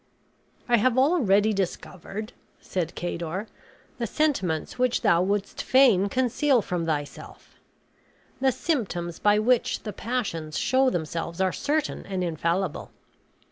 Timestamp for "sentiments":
4.07-4.79